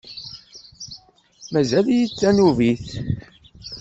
Mazal-iyi 1.53 2.05
d 2.09 2.11
tanubit. 2.19 2.87